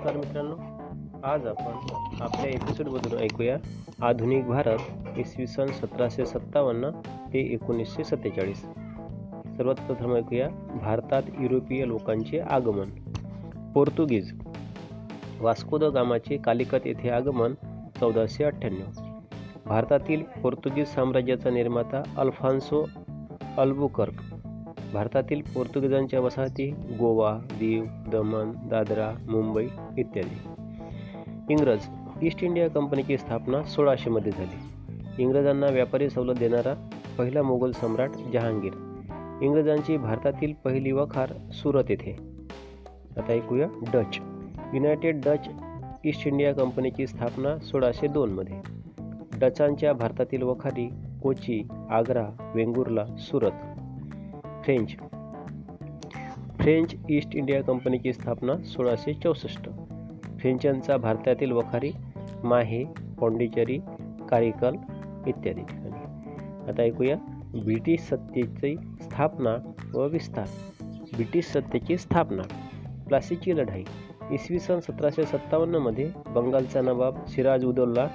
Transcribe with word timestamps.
नमस्कार 0.00 0.16
मित्रांनो 0.16 0.54
आज 1.24 1.46
आपण 1.46 1.72
आपल्या 2.22 2.44
एपिसोडमधून 2.44 3.18
ऐकूया 3.18 3.56
आधुनिक 4.02 4.46
भारत 4.46 4.78
इसवी 5.18 5.46
सन 5.46 5.66
सतराशे 5.66 6.26
सत्तावन्न 6.26 6.90
ते 7.32 7.38
एकोणीसशे 7.38 8.04
सत्तेचाळीस. 8.04 8.62
सर्वात 9.56 9.74
प्रथम 9.74 10.14
ऐकूया 10.14 10.48
भारतात 10.82 11.22
युरोपीय 11.40 11.86
लोकांचे 11.86 12.38
आगमन. 12.38 12.90
पोर्तुगीज 13.74 14.32
वास्को 15.40 15.78
द 15.78 15.84
गामाचे 15.84 16.36
कालिकत 16.36 16.86
येथे 16.86 17.08
आगमन 17.08 17.54
चौदाशे 18.00 18.44
अठ्ठ्याण्णव. 18.44 19.02
भारतातील 19.66 20.22
पोर्तुगीज 20.42 20.86
साम्राज्याचा 20.86 21.50
निर्माता 21.50 22.02
अल्फान्सो 22.16 22.88
अल्बुकर्क 23.58 24.29
भारतातील 24.92 25.42
पोर्तुगीजांच्या 25.54 26.20
वसाहती 26.20 26.70
गोवा 26.98 27.38
दीव 27.38 27.84
दमण 28.12 28.52
दादरा 28.68 29.12
मुंबई 29.28 29.66
इत्यादी. 29.98 30.38
इंग्रज 31.50 31.78
ईस्ट 32.22 32.44
इंडिया 32.44 32.70
कंपनीची 32.70 33.18
स्थापना 33.18 33.62
सोळाशेमध्ये 33.62 34.32
झाली. 34.32 34.58
इंग्रजांना 35.22 35.66
व्यापारी 35.66 36.10
सवलत 36.10 36.34
देणारा 36.34 36.88
पहिला 37.18 37.42
मोगल 37.42 37.70
सम्राट 37.70 38.10
जहांगीर. 38.32 38.72
इंग्रजांची 39.42 39.96
भारतातील 39.96 40.52
पहिली 40.64 40.92
वखार 40.92 41.32
सुरत 41.52 41.84
येथे. 41.88 42.16
आता 43.16 43.32
ऐकूया 43.32 43.66
Dutch. 43.92 44.18
United 44.74 45.20
Dutch 45.24 45.48
East 46.04 46.26
India 46.26 46.54
कंपनीची 46.54 47.06
स्थापना 47.06 47.58
सोळाशे 47.58 48.06
दोनमध्ये 48.06 48.56
डचांच्या 49.40 49.92
भारतातील 49.92 50.42
वखारी 50.42 50.90
Kochi 51.22 51.68
Agra 51.90 52.52
Vengurla 52.54 53.04
Surat. 53.18 53.69
French. 54.64 54.96
French 56.60 56.94
East 57.10 57.36
India 57.36 57.62
कंपनीची 57.62 58.12
स्थापना 58.12 58.56
सोळाशे 58.56 59.12
चौसष्ट. 59.12 59.68
फ्रेंचांचा 60.38 60.96
भारतातील 60.96 61.52
वखारी 61.52 61.92
माहे 62.44 62.84
पॉंडिचेरी 63.20 63.78
कारिकल 64.30 64.74
इत्यादी 65.26 65.60
ठिकाणी. 65.60 66.70
आता 66.70 66.82
ऐकूया 66.82 67.16
ब्रिटिश 67.64 68.00
सत्तेची 68.00 68.76
स्थापना 69.02 69.72
व 69.94 70.06
विस्तार. 70.06 70.46
ब्रिटिश 71.16 71.44
सत्तेची 71.44 71.96
स्थापना. 71.96 72.42
प्लासीची 73.06 73.56
लढाई. 73.56 73.84
इसवी 74.30 74.58
सन 74.58 74.80
सतराशे 74.80 75.22
सत्तावन्नमध्ये 75.22 76.10
बंगालचा 76.26 76.80
नवाब 76.80 77.24
सिराज 77.24 77.64
उदौल्ला 77.64 78.08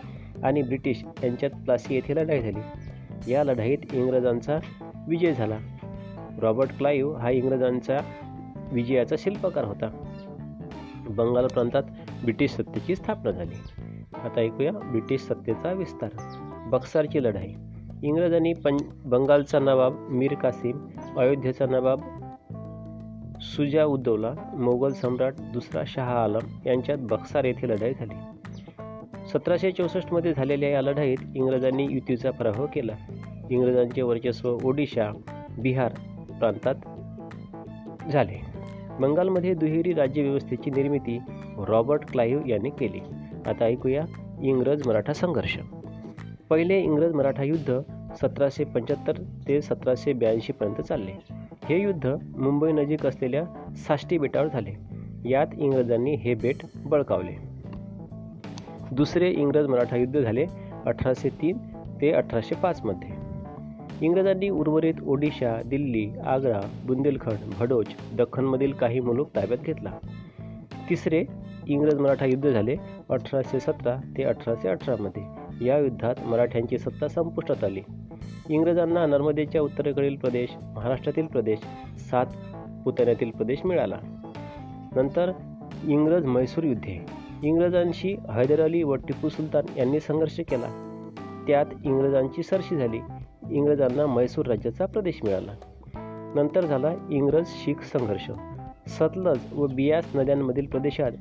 आणि 0.43 0.61
ब्रिटिश 0.61 1.05
यांच्यात 1.23 1.51
प्लासी 1.51 1.95
येथे 1.95 2.15
लढाई 2.15 2.41
झाली. 2.41 2.59
या 3.33 3.43
लढाईत 3.43 3.77
इंग्रजांचा 3.93 4.59
विजय 5.07 5.33
झाला. 5.33 5.57
रॉबर्ट 6.39 6.77
क्लाईव्ह 6.77 7.17
हा 7.17 7.29
इंग्रजांचा 7.29 7.97
विजयाचा 8.71 9.15
शिल्पकार 9.19 9.63
होता. 9.63 9.89
बंगाल 11.09 11.47
प्रांतात 11.47 11.83
ब्रिटिश 12.23 12.51
सत्तेची 12.51 12.95
स्थापना 12.95 13.31
झाली. 13.31 13.83
आता 14.23 14.41
ऐकूया 14.41 14.71
ब्रिटिश 14.71 15.21
सत्तेचा 15.21 15.71
विस्तार. 15.71 16.09
बक्सारची 16.69 17.23
लढाई. 17.23 17.53
इंग्रजांनी 18.03 18.53
पं 18.53 18.77
बंगालचा 19.05 19.59
नवाब 19.59 20.07
मीर 20.09 20.33
कासिम 20.33 20.87
अयोध्येचा 21.17 21.65
नवाब 21.65 21.99
सुजा 23.41 23.85
उद्दौला 23.85 24.33
मोगल 24.53 24.91
सम्राट 24.91 25.33
दुसरा 25.53 25.81
शहा 25.87 26.23
आलम 26.23 26.47
यांच्यात 26.65 26.97
बक्सार 27.01 27.43
येथे 27.43 27.69
लढाई 27.69 27.93
झाली. 27.93 28.13
सतराशे 29.27 29.71
चौसष्टमध्ये 29.71 30.33
झालेल्या 30.33 30.69
या 30.69 30.81
लढाईत 30.81 31.17
इंग्रजांनी 31.35 31.87
युतीचा 31.91 32.31
पराभव 32.31 32.65
केला. 32.73 32.93
इंग्रजांचे 33.49 34.01
वर्चस्व 34.01 34.57
ओडिशा 34.63 35.11
बिहार 35.57 35.91
प्रांतात 36.39 36.75
झाले. 38.11 38.41
बंगालमध्ये 38.99 39.53
दुहेरी 39.53 39.93
राज्यव्यवस्थेची 39.93 40.69
निर्मिती 40.69 41.19
रॉबर्ट 41.67 42.11
क्लाईव्ह 42.11 42.49
यांनी 42.49 42.69
केली. 42.69 42.99
आता 43.45 43.65
ऐकूया 43.65 44.05
इंग्रज 44.41 44.87
मराठा 44.87 45.13
संघर्ष. 45.13 45.57
पहिले 46.49 46.79
इंग्रज 46.79 47.13
मराठा 47.13 47.43
युद्ध 47.43 47.79
सतराशे 48.21 48.63
पंच्याहत्तर 48.63 49.23
ते 49.47 49.61
सतराशे 49.61 50.13
ब्याऐंशीपर्यंत 50.13 50.81
चालले. 50.81 51.11
हे 51.69 51.81
युद्ध 51.81 52.17
मुंबई 52.37 52.71
नजीक 52.71 53.05
असलेल्या 53.05 53.73
साष्टी 53.75 54.17
बेटावर 54.17 54.47
झाले. 54.47 54.71
यात 55.29 55.47
इंग्रजांनी 55.57 56.15
हे 56.15 56.33
बेट 56.33 56.55
बळकावले. 56.75 57.55
दुसरे 58.91 59.31
इंग्रज 59.31 59.67
मराठा 59.67 59.97
युद्ध 59.97 60.19
झाले 60.19 60.45
अठराशे 60.85 61.29
तीन 61.29 61.57
ते 62.01 62.11
अठराशे 62.11 62.55
पाचमध्ये 62.55 63.14
इंग्रजांनी 64.01 64.49
उर्वरित 64.49 64.93
ओडिशा 65.05 65.61
दिल्ली 65.65 66.11
आग्रा 66.25 66.61
बुंदेलखंड 66.85 67.53
भडोच 67.59 67.87
दख्खनमधील 68.17 68.71
काही 68.71 68.99
मुलूक 68.99 69.27
ताब्यात 69.35 69.59
घेतला. 69.65 69.91
तिसरे 70.89 71.25
इंग्रज 71.67 71.99
मराठा 71.99 72.25
युद्ध 72.25 72.49
झाले 72.49 72.75
अठराशे 73.09 73.59
सतरा 73.59 73.95
ते 74.17 74.23
अठराशे 74.23 74.69
अठरामध्ये 74.69 75.23
या 75.67 75.77
युद्धात 75.77 76.15
मराठ्यांची 76.25 76.77
सत्ता 76.77 77.07
संपुष्टात 77.07 77.63
आली. 77.63 77.81
इंग्रजांना 78.49 79.05
नर्मदेच्या 79.05 79.61
उत्तरेकडील 79.61 80.15
प्रदेश 80.15 80.55
महाराष्ट्रातील 80.75 81.25
प्रदेश 81.25 81.59
सात 81.97 82.25
पुतण्यातील 82.85 83.31
प्रदेश 83.31 83.65
मिळाला. 83.65 83.97
नंतर 84.95 85.31
इंग्रज 85.83 86.25
म्हैसूर 86.25 86.63
युद्धे. 86.63 87.05
इंग्रजांशी 87.43 88.15
हैदर 88.33 88.61
अली 88.61 88.83
व 88.83 88.95
टिपू 88.95 89.29
सुलतान 89.29 89.65
यांनी 89.77 89.99
संघर्ष 89.99 90.39
केला. 90.39 90.67
त्यात 91.47 91.65
इंग्रजांची 91.83 92.43
सरशी 92.43 92.75
झाली. 92.75 92.97
इंग्रजांना 93.51 94.05
म्हैसूर 94.05 94.45
राज्याचा 94.45 94.85
प्रदेश 94.85 95.19
मिळाला. 95.23 95.51
नंतर 96.35 96.65
झाला 96.65 96.91
इंग्रज 97.09 97.43
शीख 97.47 97.75
संघर्ष. 97.81 98.31
सतलज 98.89 99.53
व 99.53 99.67
बियास 99.67 100.15
नद्यांमधील 100.15 100.65
प्रदेशात 100.65 101.11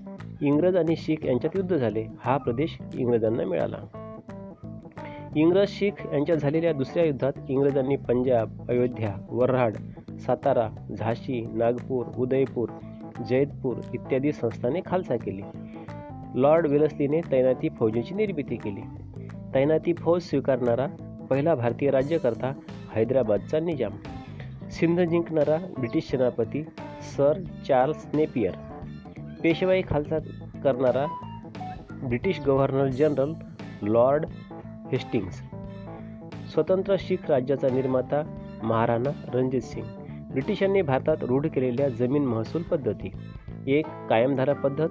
इंग्रज 0.41 0.77
आणि 0.77 0.97
शीख 0.97 1.27
यांच्यात 1.27 1.57
युद्ध 1.57 1.77
झाले. 1.77 2.07
हा 2.21 2.37
प्रदेश 2.37 2.79
इंग्रजांना 2.95 3.45
मिळाला. 3.45 3.77
इंग्रज 5.37 5.69
शीख 5.69 5.91
यांच्यात 6.13 6.39
झालेल्या 6.39 6.73
दुसऱ्या 6.73 7.05
युद्धात 7.05 7.33
इंग्रजांनी 7.49 7.97
पंजाब 7.97 8.69
अयोध्या 8.69 9.27
वर्हाड 9.31 9.75
सातारा 10.19 10.69
झाशी 10.99 11.47
नागपूर 11.47 12.07
उदयपूर 12.19 12.69
जैतपूर 13.29 13.77
इत्यादी 13.95 14.33
संस्थाने 14.33 14.81
खालसा 14.87 15.17
केली. 15.17 15.43
लॉर्ड 16.35 16.67
वेलस्लीने 16.67 17.21
तैनाती 17.33 17.69
फौजेची 17.69 18.15
निर्मिती 18.15 18.57
केली. 18.57 18.81
तैनाती 19.55 19.93
फौज 19.93 20.23
स्वीकारणारा 20.23 20.87
पहिला 21.31 21.55
भारतीय 21.55 21.91
राज्यकर्ता 21.91 22.53
हैदराबादचा 22.95 23.61
निजाम. 23.61 23.93
सिंध 24.71 25.01
जिंकणारा 25.01 25.57
ब्रिटिश 25.79 26.05
सेनापती 26.05 26.65
सर 27.17 27.43
चार्ल्स 27.67 28.07
नेपियर. 28.15 28.55
पेशवाई 29.43 29.83
खालसा 29.83 30.19
करणारा 30.65 31.07
British 31.93 32.41
Governor 32.47 32.89
General 32.89 33.33
Lord 33.83 34.27
Hastings. 34.93 35.43
स्वतंत्र 36.53 36.97
शीख 36.99 37.31
राज्याचा 37.31 37.69
निर्माता 37.69 38.23
महाराणा 38.63 39.11
रणजित 39.35 39.61
सिंग. 39.61 39.87
ब्रिटिशांनी 40.31 40.83
भारतात 40.83 41.17
रूढ 41.23 41.47
केलेल्या 41.47 41.89
जमीन 41.89 42.25
महसूल 42.25 42.63
पद्धती. 42.63 43.11
एक 43.67 43.87
कायमधारा 44.11 44.53
पद्धत 44.53 44.89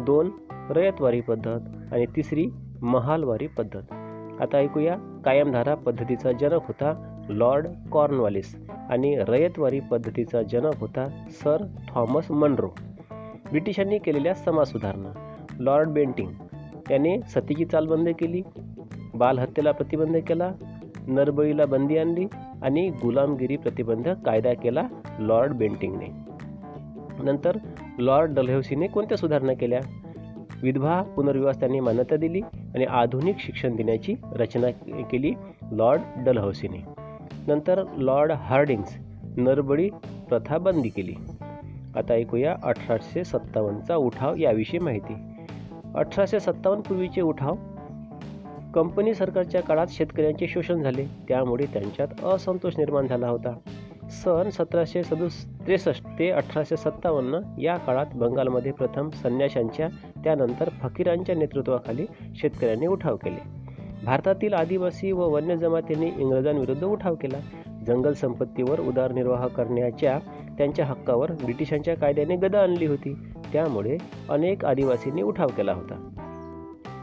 दोन 0.00 0.30
रयतवारी 0.70 1.20
पद्धत 1.20 1.92
आणि 1.92 2.06
तिसरी 2.06 2.46
महालवारी 2.82 3.46
पद्धत. 3.46 3.92
आता 4.40 4.58
ऐकूया 4.58 5.15
कायमधारा 5.26 5.74
पद्धतीचा 5.74 6.32
जनक 6.32 6.66
होता 6.68 7.18
लॉर्ड 7.28 7.66
कॉर्नवालिस 7.92 8.54
आणि 8.90 9.16
रयतवारी 9.28 9.80
पद्धतीचा 9.80 10.42
जनक 10.42 10.74
होता 10.78 11.06
सर 11.30 11.64
थॉमस 11.88 12.30
मनरो. 12.30 12.68
ब्रिटिशांनी 13.50 13.98
केलेल्या 13.98 14.34
समाज 14.34 14.66
सुधारणा 14.66 15.34
लॉर्ड 15.58 15.88
बेंटिंग 15.88 16.30
त्याने 16.88 17.20
सतीची 17.22 17.64
चाल 17.64 17.86
बंद 17.86 18.08
केली 18.08 18.42
बालहत्येला 19.14 19.72
प्रतिबंध 19.72 20.16
केला 20.16 20.52
नरबळीला 21.06 21.64
बंदी 21.64 21.98
आणली 21.98 22.26
आणि 22.62 22.88
गुलामगिरी 22.88 23.56
प्रतिबंध 23.56 24.08
कायदा 24.08 24.54
केला 24.54 24.88
लॉर्ड 25.18 25.52
बेंटिंगने. 25.52 26.06
नंतर 27.22 27.56
लॉर्ड 27.98 28.34
डलहौसीने 28.34 28.86
कोणत्या 28.86 29.18
सुधारणा 29.18 29.52
केल्या? 29.52 29.80
विधवा 30.62 31.02
पुनर्विवास 31.02 31.60
त्यांनी 31.60 31.80
मान्यता 31.80 32.16
दिली 32.16 32.40
आणि 32.54 32.84
आधुनिक 32.84 33.36
शिक्षण 33.38 33.76
देण्याची 33.76 34.14
रचना 34.32 34.70
केली 35.02 35.32
लॉर्ड 35.72 36.00
डलहौसीने. 36.16 36.84
नंतर 37.46 37.84
लॉर्ड 37.96 38.32
हार्डिंग्स 38.32 38.96
नरबळी 39.36 39.90
प्रथा 40.28 40.58
बंदी 40.58 40.88
केली. 40.88 41.14
आता 41.96 42.14
ऐकूया 42.14 42.56
अठराशे 42.62 43.24
सत्तावन्नचा 43.24 43.96
उठाव 43.96 44.34
याविषयी 44.36 44.80
माहिती. 44.80 45.14
अठराशे 45.94 46.40
सत्तावन्न 46.40 46.82
पूर्वीचे 46.82 47.20
उठाव? 47.20 47.54
कंपनी 48.74 49.14
सरकारच्या 49.14 49.62
काळात 49.62 49.86
शेतकऱ्यांचे 49.90 50.46
शोषण 50.48 50.82
झाले. 50.82 51.04
त्यामुळे 51.28 51.66
त्यांच्यात 51.72 52.24
असंतोष 52.24 52.72
निर्माण 52.78 53.06
झाला 53.06 53.28
होता. 53.28 53.58
सन 54.10 54.48
सतराशे 54.50 55.02
सदुस 55.02 55.44
त्रेसष्ट 55.44 56.04
ते 56.18 56.30
अठराशे 56.30 56.76
सत्तावन्न 56.76 57.60
या 57.60 57.76
काळात 57.76 58.06
बंगालमध्ये 58.14 58.72
प्रथम 58.72 59.10
संन्याशांच्या 59.10 59.88
त्यानंतर 60.24 60.68
फकीरांच्या 60.68 61.34
नेतृत्वाखाली 61.34 62.06
शेतकऱ्यांनी 62.36 62.86
उठाव 62.86 63.16
केले. 63.16 63.66
भारतातील 64.04 64.54
आदिवासी 64.54 65.12
व 65.12 65.28
वन्य 65.28 65.56
जमातींनी 65.56 66.10
इंग्रजांविरुद्ध 66.18 66.84
उठाव 66.84 67.14
केला. 67.14 67.38
जंगल 67.86 68.12
संपत्तीवर 68.12 68.80
उदारनिर्वाह 68.80 69.46
करण्याच्या 69.46 70.18
त्यांच्या 70.58 70.86
हक्कावर 70.86 71.32
ब्रिटिशांच्या 71.32 71.96
कायद्याने 71.96 72.36
गदा 72.36 72.62
आणली 72.62 72.86
होती. 72.86 73.14
त्यामुळे 73.52 73.98
अनेक 74.28 74.64
आदिवासींनी 74.64 75.22
उठाव 75.22 75.46
केला 75.46 75.72
होता. 75.72 76.10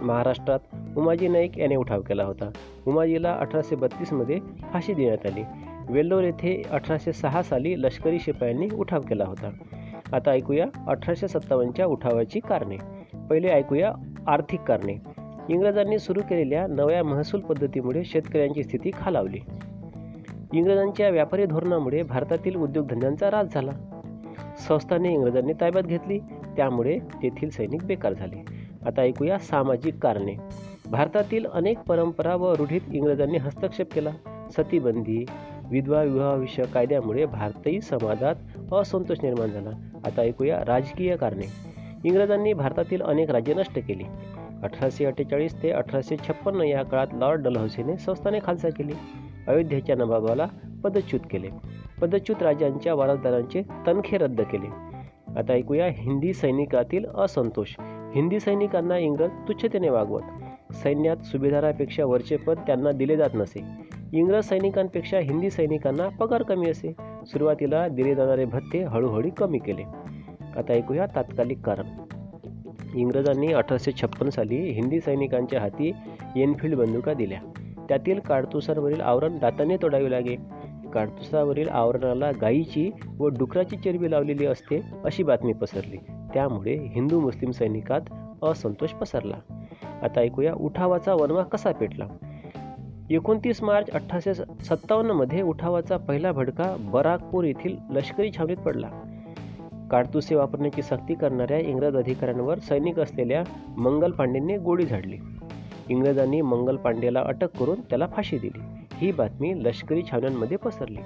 महाराष्ट्रात 0.01 0.59
उमाजी 0.97 1.27
नाईक 1.27 1.59
याने 1.59 1.75
उठाव 1.75 2.01
केला 2.01 2.23
होता. 2.23 2.51
उमाजीला 2.87 3.33
अठराशे 3.33 3.75
बत्तीसमध्ये 3.75 4.39
फाशी 4.73 4.93
देण्यात 4.93 5.25
आली. 5.25 5.41
वेल्लोर 5.89 6.23
येथे 6.23 6.61
अठराशे 6.71 7.13
सहा 7.13 7.43
साली 7.43 7.81
लष्करी 7.81 8.19
शिपायांनी 8.19 8.67
उठाव 8.75 9.01
केला 9.01 9.23
होता. 9.25 9.51
आता 10.13 10.31
ऐकूया 10.31 10.65
अठराशे 10.87 11.27
सत्तावन्नच्या 11.27 11.85
उठावाची 11.85 12.39
कारणे. 12.39 12.77
पहिले 13.29 13.47
ऐकूया 13.47 13.93
आर्थिक 14.27 14.59
कारणे. 14.59 14.93
इंग्रजांनी 15.49 15.99
सुरू 15.99 16.21
केलेल्या 16.29 16.67
नव्या 16.67 17.03
महसूल 17.03 17.41
पद्धतीमुळे 17.41 18.03
शेतकऱ्यांची 18.03 18.63
स्थिती 18.63 18.91
खालावली. 18.93 19.39
इंग्रजांच्या 20.53 21.09
व्यापारी 21.09 21.45
धोरणामुळे 21.45 22.03
भारतातील 22.03 22.55
उद्योगधंद्यांचा 22.55 23.31
राज 23.31 23.53
झाला. 23.53 23.71
संस्थाने 24.57 25.13
इंग्रजांनी 25.13 25.53
ताब्यात 25.53 25.83
घेतली 25.83 26.19
त्यामुळे 26.57 26.99
तेथील 26.99 27.49
सैनिक 27.49 27.85
बेकार 27.85 28.13
झाले. 28.13 28.45
आता 28.85 29.01
ऐकूया 29.01 29.39
सामाजिक 29.39 29.95
कारणे. 29.97 30.35
भारतातील 30.91 31.45
अनेक 31.45 31.79
परंपरा 31.79 32.35
व 32.35 32.53
रूढीत 32.53 32.81
इंग्रजांनी 32.93 33.37
हस्तक्षेप 33.37 33.93
केला. 33.93 34.09
सतीबंदी 34.57 35.25
विधवा 35.73 36.01
विवाहाविषयक 36.01 36.67
कायद्यामुळे 36.67 37.25
भारतीय 37.25 37.79
समाजात 37.79 38.35
असंतोष 38.73 39.17
निर्माण 39.23 39.47
झाला. 39.47 39.69
आता 40.05 40.21
ऐकूया 40.21 40.63
राजकीय 40.67 41.15
कारणे. 41.15 41.45
इंग्रजांनी 42.03 42.53
भारतातील 42.53 43.01
अनेक 43.01 43.31
राज्ये 43.31 43.55
नष्ट 43.55 43.79
केली. 43.87 44.03
अठराशे 44.63 45.05
अठ्ठेचाळीस 45.05 45.63
ते 45.63 45.71
अठराशे 45.71 46.17
छप्पन्न 46.17 46.61
या 46.61 46.83
काळात 46.83 47.07
लॉर्ड 47.13 47.43
डलहौसीने 47.43 47.97
संस्थाने 47.97 48.39
खालसा 48.43 48.69
केली. 48.69 48.93
अयोध्येच्या 49.47 49.95
नवाबाला 49.95 50.45
पदच्युत 50.83 51.21
केले. 51.31 51.47
पदच्युत 52.01 52.43
राजांच्या 52.43 52.93
वारसदारांचे 52.93 53.61
तनखे 53.87 54.17
रद्द 54.17 54.41
केले. 54.41 54.67
आता 55.39 55.53
ऐकूया 55.53 55.85
हिंदी 55.85 56.33
सैनिकातील 56.33 57.05
असंतोष. 57.05 57.75
हिंदी 58.15 58.39
सैनिकांना 58.39 58.97
इंग्रज 58.97 59.29
तुच्छतेने 59.29 59.89
वागवत. 59.89 60.21
सैन्यात 60.73 61.17
सुभेदारापेक्षा 61.17 62.05
वरचे 62.05 62.37
पद 62.37 62.55
त्यांना 62.57 62.91
दिले 62.91 63.17
जात 63.17 63.29
नसे. 63.33 63.92
इंग्रज 64.13 64.43
सैनिकांपेक्षा 64.43 65.17
हिंदी 65.17 65.49
सैनिकांना 65.49 66.07
पगार 66.07 66.43
कमी 66.43 66.69
असे. 66.69 66.93
सुरुवातीला 67.25 67.87
दिले 67.87 68.15
जाणारे 68.15 68.45
भत्ते 68.45 68.83
हळूहळू 68.83 69.29
कमी 69.37 69.59
केले. 69.59 69.83
आता 70.55 70.73
ऐकूया 70.73 71.05
तात्कालिक 71.05 71.59
कारण. 71.59 71.85
इंग्रजांनी 72.95 73.53
अठराशे 73.53 73.91
छप्पन 73.91 74.29
साली 74.29 74.55
हिंदी 74.55 74.99
सैनिकांच्या 74.99 75.59
हाती 75.59 75.91
एनफील्ड 76.35 76.75
बंदुका 76.75 77.13
दिल्या. 77.13 77.39
त्यातील 77.89 78.19
काडतुसांवरील 78.19 79.01
आवरण 79.01 79.37
दाताने 79.37 79.77
तोडावे 79.77 80.11
लागे. 80.11 80.35
काडतुसावरील 80.93 81.69
आवरणाला 81.69 82.31
गायीची 82.31 82.91
व 83.19 83.27
डुकराची 83.27 83.77
चरबी 83.77 84.11
लावलेली 84.11 84.45
असते 84.45 84.81
अशी 85.05 85.23
बातमी 85.23 85.53
पसरली. 85.53 85.97
त्यामुळे 86.33 86.75
हिंदू 86.75 87.19
मुस्लिम 87.19 87.51
सैनिकात 87.51 88.01
असंतोष 88.43 88.89
पसरला. 88.89 89.37
आता 90.01 90.21
ऐकूया 90.21 90.53
उठावाचा 90.53 91.13
वनवा 91.13 91.43
कसा 91.43 91.71
पेटला? 91.71 92.05
एकोणतीस 93.09 93.63
मार्च 93.63 93.89
अठराशे 93.89 94.33
सत्तावन्नमध्ये 94.33 95.41
उठावाचा 95.41 95.97
पहिला 95.97 96.31
भडका 96.31 96.75
बराकपूर 96.79 97.43
येथील 97.43 97.77
लष्करी 97.89 98.31
छावणीत 98.37 98.57
पडला. 98.57 98.89
काडतुसे 99.91 100.35
वापरण्याची 100.35 100.81
सक्ती 100.81 101.13
करणाऱ्या 101.13 101.59
इंग्रज 101.59 101.97
अधिकाऱ्यांवर 101.97 102.59
सैनिक 102.59 102.99
असलेल्या 102.99 103.43
मंगल 103.77 104.11
पांडेंनी 104.11 104.57
गोळी 104.57 104.85
झाडली. 104.85 105.17
इंग्रजांनी 105.89 106.41
मंगल 106.41 106.75
पांडेला 106.75 107.21
अटक 107.21 107.57
करून 107.57 107.81
त्याला 107.81 108.07
फाशी 108.07 108.37
दिली. 108.37 108.59
ही 108.93 109.11
बातमी 109.11 109.63
लष्करी 109.63 110.01
छावण्यांमध्ये 110.11 110.57
पसरली. 110.57 110.99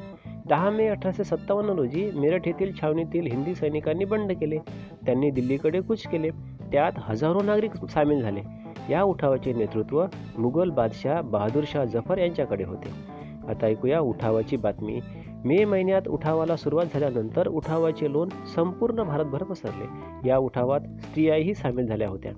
दहा 0.49 0.69
मे 0.69 0.87
अठराशे 0.87 1.23
सत्तावन्न 1.23 1.69
रोजी 1.69 2.11
मेरठ 2.11 2.47
येथील 2.47 2.71
छावणीतील 2.81 3.27
हिंदी 3.27 3.55
सैनिकांनी 3.55 4.05
बंड 4.05 4.31
केले. 4.31 4.57
त्यांनी 5.05 5.29
दिल्लीकडे 5.29 5.81
कूच 5.81 6.03
केले. 6.03 6.29
त्यात 6.71 6.91
हजारो 6.97 7.41
नागरिक 7.41 7.85
सामील 7.85 8.21
झाले. 8.21 8.66
या 8.89 9.03
उठावाचे 9.03 9.53
नेतृत्व 9.53 10.05
मुघल 10.37 10.69
बादशाह 10.69 11.21
बहादूरशाह 11.21 11.83
जफर 11.83 12.17
यांच्याकडे 12.17 12.63
होते. 12.63 13.17
आता 13.47 13.65
ऐकूया 13.65 13.99
उठावाची 13.99 14.57
बातमी. 14.57 14.99
मे 15.45 15.65
महिन्यात 15.65 16.07
उठावाला 16.07 16.55
सुरुवात 16.55 16.85
झाल्यानंतर 16.93 17.47
उठावाचे 17.47 18.11
लोन 18.11 18.29
संपूर्ण 18.55 19.03
भारतभर 19.03 19.43
पसरले. 19.43 19.85
या 20.29 20.37
उठावात 20.37 20.79
स्त्रियाही 21.01 21.53
सामील 21.53 21.87
झाल्या 21.87 22.09
होत्या. 22.09 22.31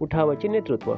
उठावाचे 0.00 0.48
नेतृत्व. 0.48 0.94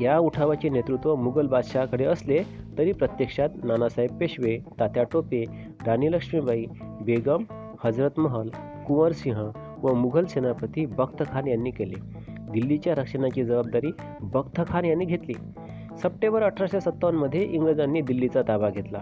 या 0.00 0.18
उठावाचे 0.18 0.68
नेतृत्व 0.68 1.14
मुघल 1.14 1.46
बादशहाकडे 1.46 2.04
असले 2.04 2.38
तरी 2.78 2.92
प्रत्यक्षात 2.92 3.48
नानासाहेब 3.64 4.18
पेशवे 4.18 4.58
तात्या 4.80 5.02
टोपे 5.02 5.44
राणी 5.86 6.12
लक्ष्मीबाई 6.12 6.64
बेगम 6.82 7.44
हजरत 7.84 8.18
महल 8.18 8.48
कुंवरसिंह 8.86 9.50
व 9.82 9.94
मुघल 9.94 10.24
सेनापती 10.24 10.86
बख्त 10.86 11.22
खान 11.32 11.46
यांनी 11.46 11.70
केले. 11.70 12.27
दिल्लीच्या 12.52 12.94
रक्षणाची 12.94 13.44
जबाबदारी 13.44 13.90
बख्त 14.22 14.60
खान 14.68 14.84
यांनी 14.84 15.04
घेतली. 15.04 15.32
सप्टेंबर 16.02 16.42
अठराशे 16.42 16.80
सत्तावन्नमध्ये 16.80 17.42
इंग्रजांनी 17.42 18.00
दिल्लीचा 18.00 18.42
ताबा 18.48 18.70
घेतला. 18.70 18.98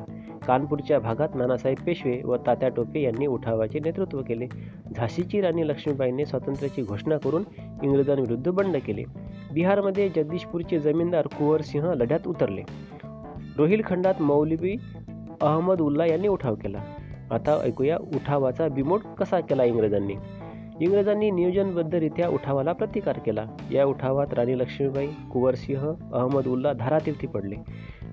कानपूरच्या 0.47 0.99
भागात 0.99 1.29
नानासाहेब 1.35 1.85
पेशवे 1.87 2.23
व 2.25 2.37
तात्या 2.37 2.69
टोपे 2.69 3.03
यांनी 3.03 3.27
उठावाचे 3.27 3.79
नेतृत्व 3.79 4.23
केले. 4.23 4.47
झाशीची 4.97 5.41
राणी 5.41 5.69
लक्ष्मीबाईंनी 5.69 6.27
स्वातंत्र्याची 6.27 6.83
घोषणा 6.83 7.17
करून 7.17 7.43
इंग्रजांविरुद्ध 7.83 8.51
बंड 8.51 8.77
केले. 8.77 9.05
बिहारमध्ये 9.53 10.09
जगदीशपूरचे 10.09 10.79
जमीनदार 10.79 11.27
कुंवरसिंह 11.27 11.93
लढ्यात 11.93 12.27
उतरले. 12.27 12.63
रोहिलखंडात 13.59 14.23
मौलवी 14.23 14.77
अहमद 15.41 15.81
उल्ला 15.81 16.07
यांनी 16.07 16.29
उठाव 16.29 16.55
केला. 16.55 16.79
आता 17.31 17.61
ऐकूया 17.63 17.97
उठावाचा 17.97 18.69
बिमोड 18.69 19.01
कसा 19.01 19.41
केला 19.41 19.65
इंग्रजांनी? 19.65 20.15
इंग्रजांनी 20.81 21.31
नियोजनबद्धरित्या 21.31 22.29
उठावाला 22.29 22.73
प्रतिकार 22.73 23.19
केला. 23.19 23.45
या 23.73 23.85
उठावात 23.85 24.35
राणी 24.35 24.59
लक्ष्मीबाई 24.59 25.07
कुंवरसिंह 25.07 25.93
अहमद 26.13 26.47
उल्ला 26.47 26.73
धारातीर्थी 26.73 27.27
पडले. 27.27 27.57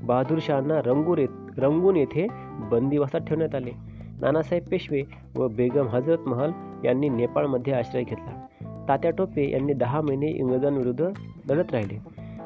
बहादूर 0.04 0.38
शहांना 0.42 0.80
रंगूर 0.86 1.18
येत 1.18 1.60
रंगून 1.60 1.95
येथे 1.95 2.27
बंदिवासात 2.71 3.19
ठेवण्यात 3.19 3.56
आले. 3.56 3.71
नानासाहेब 4.21 4.63
पेशवे 4.63 5.04
व 5.36 5.48
बेगम 5.48 5.88
हजरत 5.88 6.18
महल 6.25 6.51
यांनी 6.86 7.10
नेपाळमध्ये 7.10 7.74
आश्रय 7.74 8.04
घेतला. 8.04 8.45
तात्या 8.88 9.12
टोपे 9.12 9.51
यांनी 9.51 9.74
दहा 9.74 10.01
महिने 10.01 10.27
इंग्रजांविरुद्ध 10.27 11.09
लढत 11.50 11.71
राहिले. 11.71 12.00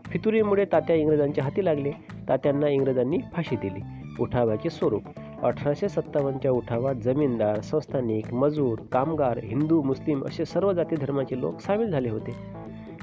फितुरीमुळे 0.06 0.66
तात्या 0.66 0.96
इंग्रजांच्या 0.96 1.44
हाती 1.44 1.66
लागले. 1.66 1.92
तात्यांना 2.30 2.68
इंग्रजांनी 2.68 3.18
फाशी 3.34 3.56
दिली. 3.56 3.80
उठावाचे 4.20 4.70
स्वरूप 4.70 5.02
अठराशे 5.44 5.90
सत्तावन्नच्या 5.90 6.52
उठावात 6.52 6.96
जमीनदार 6.96 7.62
संस्थानिक 7.62 8.34
मजूर 8.34 8.80
कामगार 8.92 9.40
हिंदू 9.44 9.82
मुस्लिम 9.82 10.26
असे 10.26 10.46
सर्व 10.46 10.74
जाती 10.74 10.96
धर्माचे 10.96 11.42
लोक 11.42 11.60
सामील 11.60 11.92
झाले 11.92 12.10
होते. 12.10 12.36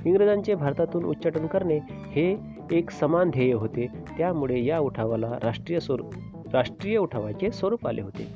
इंग्रजांचे 0.05 0.55
भारतातून 0.55 1.05
उच्चाटन 1.05 1.47
करणे 1.47 1.79
हे 1.89 2.39
एक 2.73 2.91
समान 2.91 3.31
ध्येय 3.31 3.53
होते. 3.53 3.87
त्यामुळे 4.19 4.65
या 4.65 4.79
उठावाला 4.79 5.39
राष्ट्रीय 5.43 5.81
स्वरूप 5.81 6.15
राष्ट्रीय 6.53 6.97
उठावाचे 6.97 7.51
स्वरूप 7.51 7.87
आले 7.87 8.03
होते. 8.03 8.29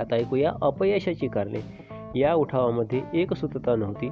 आता 0.00 0.14
ऐकूया 0.14 0.52
अपयशाची 0.62 1.28
कारणे. 1.28 1.60
या 2.20 2.34
उठावामध्ये 2.34 3.00
एकसूत्रता 3.14 3.76
नव्हती. 3.76 4.10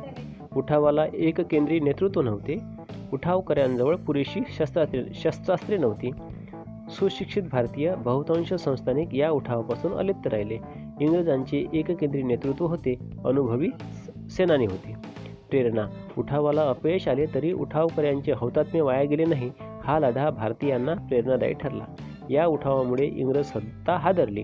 उठावाला 0.56 1.06
एक 1.14 1.40
केंद्रीय 1.40 1.78
नेतृत्व 1.78 2.20
नव्हते. 2.20 2.58
उठावकऱ्यांजवळ 3.12 3.96
पुरेशी 3.96 4.40
शस्त्रास्त्रे 4.48 5.04
शस्त्रास्त्रे 5.14 5.76
नव्हती. 5.76 6.10
सुशिक्षित 6.90 7.42
भारतीय 7.42 7.94
बहुतांश 7.94 8.54
संस्थानिक 8.54 9.14
या 9.14 9.30
उठावापासून 9.30 9.92
अलिप्त 9.92 10.26
राहिले. 10.26 10.58
इंग्रजांचे 11.00 11.66
एककेंद्री 11.72 12.22
नेतृत्व 12.22 12.66
होते. 12.66 12.98
अनुभवी 13.24 13.68
सेनानी 14.30 14.66
होते. 14.66 14.94
प्रेरणा 15.50 15.86
उठावाला 16.18 16.62
अपयश 16.62 17.08
आले 17.08 17.26
तरी 17.34 17.52
उठावकऱ्यांचे 17.52 18.32
हौतात्म्य 18.32 18.80
वाया 18.80 19.04
गेले 19.04 19.24
नाही. 19.24 19.50
हा 19.84 19.98
लढा 19.98 20.30
भारतीयांना 20.30 20.94
प्रेरणादायी 20.94 21.52
ठरला. 21.52 21.84
या 22.30 22.46
उठावामुळे 22.46 23.06
इंग्रज 23.06 23.44
सत्ता 23.44 23.96
हादरली. 23.96 24.42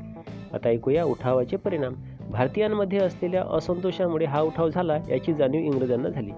आता 0.53 0.69
ऐकूया 0.69 1.05
उठावाचे 1.05 1.57
परिणाम. 1.57 1.95
भारतीयांमध्ये 2.31 2.99
असलेल्या 2.99 3.45
असंतोषामुळे 3.51 4.25
हा 4.25 4.41
उठाव 4.41 4.69
झाला 4.69 4.97
याची 5.09 5.35
जाणीव 5.35 5.61
इंग्रजांना 5.61 6.09
झाली. 6.09 6.31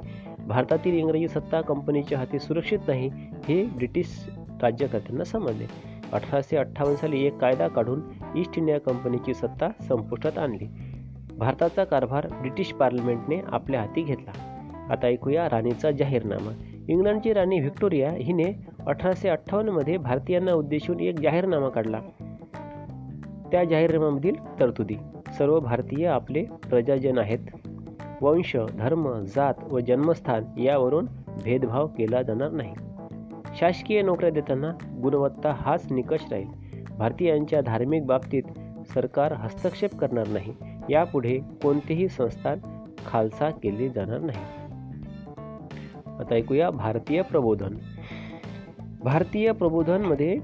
भारतातील 0.46 0.94
इंग्रजी 0.94 1.28
सत्ता 1.28 1.60
कंपनीच्या 1.60 2.18
हाती 2.18 2.38
सुरक्षित 2.38 2.78
नाही 2.88 3.10
हे 3.48 3.64
ब्रिटिश 3.64 4.30
राज्यकर्त्यांना 4.62 5.24
समजले. 5.24 5.97
अठराशे 6.12 6.56
अठ्ठावन्न 6.56 6.96
साली 6.96 7.26
एक 7.26 7.38
कायदा 7.38 7.68
काढून 7.68 8.00
ईस्ट 8.36 8.58
इंडिया 8.58 8.80
कंपनीची 8.80 9.34
सत्ता 9.34 9.68
संपुष्टात 9.88 10.38
आणली. 10.38 10.68
भारताचा 11.38 11.84
कारभार 11.84 12.26
ब्रिटिश 12.26 12.72
पार्लमेंटने 12.72 13.40
आपल्या 13.46 13.80
हाती 13.80 14.02
घेतला. 14.02 14.30
आता 14.90 15.06
ऐकूया 15.06 15.46
राणीचा 15.46 15.90
जाहीरनामा. 15.90 16.50
इंग्लंडची 16.88 17.32
राणी 17.32 17.60
व्हिक्टोरिया 17.60 18.10
हिने 18.10 18.66
अठराशे 18.86 19.28
अठ्ठावन्नमध्ये 19.28 19.96
भारतीयांना 19.96 20.52
उद्देशून 20.52 21.00
एक 21.00 21.20
जाहीरनामा 21.20 21.68
काढला. 21.68 22.00
त्या 23.52 23.64
जाहीरनाम्यामधील 23.64 24.60
तरतुदी. 24.60 24.96
सर्व 25.38 25.60
भारतीय 25.60 26.06
आपले 26.06 26.44
प्रजाजन 26.70 27.18
आहेत. 27.18 27.38
वंश 28.20 28.56
धर्म 28.78 29.22
जात 29.22 29.54
व 29.72 29.78
जन्मस्थान 29.78 30.60
यावरून 30.60 31.06
भेदभाव 31.44 31.86
केला 31.86 32.22
जाणार 32.22 32.50
नाही. 32.50 32.74
शासकीय 33.60 34.02
नोकऱ्या 34.02 34.30
देताना 34.30 34.72
गुणवत्ता 35.02 35.52
हाच 35.52 35.92
निकष 35.92 36.18
राहील. 36.30 36.46
भारतीयांच्या 36.98 37.60
धार्मिक 37.60 38.06
बाबतीत 38.06 38.42
सरकार 38.94 39.32
हस्तक्षेप 39.32 39.94
करणार 39.94 40.28
नाही. 40.28 40.54
यापुढे 40.90 41.38
कोणतेही 41.62 42.08
संस्थान 42.08 42.58
खालसा 43.06 43.50
केले 43.50 43.88
जाणार 43.88 44.20
नाही. 44.20 44.38
आता 46.18 46.34
ऐकूया 46.34 46.70
भारतीय 46.70 47.22
प्रबोधन. 47.22 47.74
भारतीय 49.00 49.52
प्रबोधनमध्ये 49.52 50.38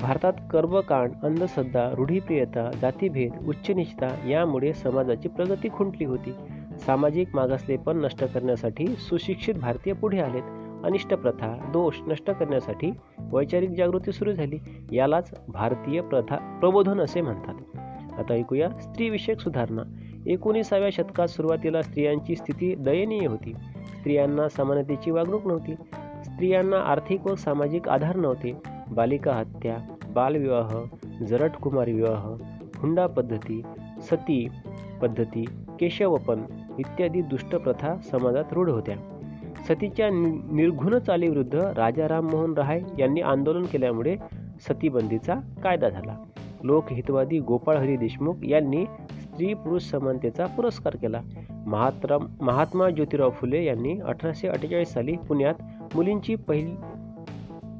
भारतात 0.00 0.32
कर्मकांड 0.50 1.12
अंधश्रद्धा 1.22 1.90
रूढीप्रियता 1.94 2.70
जातीभेद 2.80 3.48
उच्चनिष्ठता 3.48 4.28
यामुळे 4.28 4.72
समाजाची 4.72 5.28
प्रगती 5.28 5.68
खुंटली 5.68 6.04
होती. 6.04 6.32
सामाजिक 6.86 7.28
मागासलेपण 7.34 8.04
नष्ट 8.04 8.24
करण्यासाठी 8.24 8.86
सुशिक्षित 8.86 9.54
भारतीय 9.54 9.92
पुढे 9.92 10.20
आलेत. 10.20 10.42
अनिष्ट 10.84 11.14
प्रथा 11.14 11.70
दोष 11.72 11.94
नष्ट 12.06 12.30
करण्यासाठी 12.30 12.90
वैचारिक 13.18 13.70
जागृती 13.70 14.12
सुरू 14.12 14.32
झाली. 14.32 14.58
यालाच 14.92 15.34
भारतीय 15.48 16.00
प्रथा 16.00 16.36
प्रबोधन 16.36 17.00
असे 17.00 17.20
म्हणतात. 17.20 17.54
आता 18.18 18.34
ऐकूया 18.34 18.70
स्त्रीविषयक 18.70 19.40
सुधारणा. 19.40 19.82
एकोणीसाव्या 20.26 20.88
शतकात 20.92 21.26
सुरुवातीला 21.26 21.82
स्त्रियांची 21.82 22.36
स्थिती 22.36 22.74
दयनीय 22.74 23.26
होती. 23.26 23.52
स्त्रियांना 23.98 24.48
समानतेची 24.48 25.10
वागणूक 25.10 25.46
नव्हती. 25.46 25.74
स्त्रियांना 26.24 26.76
आर्थिक 26.76 27.26
व 27.26 27.34
सामाजिक 27.34 27.88
आधार 27.88 28.16
नव्हते. 28.16 28.52
बालिका 28.90 29.32
हत्या 29.32 29.76
बालविवाह 30.10 30.82
जरटकुमारी 31.24 31.92
विवाह 31.92 32.26
हुंडा 32.76 33.06
पद्धती 33.06 33.62
सती 34.02 34.48
पद्धती 35.02 35.44
केशवपन 35.80 36.42
इत्यादी 36.78 37.22
दुष्ट 37.22 37.56
प्रथा 37.56 37.96
समाजात 37.96 38.44
रूढ 38.52 38.70
होत्या. 38.70 38.96
सतीच्या 39.68 40.10
निर्घुण 40.52 40.98
चालीविरुद्ध 40.98 41.54
राजा 41.54 42.08
राममोहन 42.08 42.54
राय 42.54 42.80
यांनी 42.98 43.20
आंदोलन 43.20 43.64
केल्यामुळे 43.64 44.16
सतीबंदीचा 44.68 45.34
कायदा 45.34 45.88
झाला. 45.88 46.22
लोकहितवादी 46.62 47.38
गोपाळ 47.38 47.76
हरी 47.76 47.96
देशमुख 47.96 48.34
यांनी 48.42 48.84
स्त्री 49.20 49.54
पुरुष 49.54 49.82
समानतेचा 49.82 50.46
पुरस्कार 50.46 50.96
केला. 50.96 51.20
महात्राम 51.66 52.26
महात्मा 52.40 52.90
ज्योतिराव 52.90 53.30
फुले 53.30 53.64
यांनी 53.64 53.98
अठराशे 53.98 54.48
अठ्ठेचाळीस 54.48 54.88
साली 54.88 55.16
पुण्यात 55.16 55.54
मुलींची 55.94 56.34
पहिली 56.34 56.74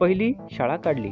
पहिली 0.00 0.32
शाळा 0.50 0.76
काढली. 0.76 1.10